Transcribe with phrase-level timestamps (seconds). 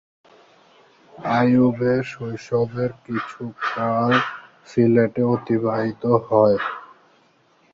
[1.31, 4.11] আইয়ুবের শৈশবের কিছুকাল
[4.67, 6.57] সিলেটে অতিবাহিত হয়।